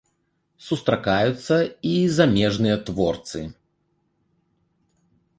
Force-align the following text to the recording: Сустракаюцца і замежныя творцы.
Сустракаюцца 0.67 1.55
і 1.89 1.91
замежныя 2.17 2.77
творцы. 2.87 3.41